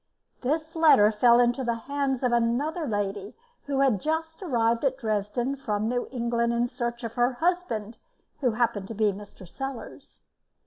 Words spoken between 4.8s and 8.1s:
at Dresden from New England in search of her husband,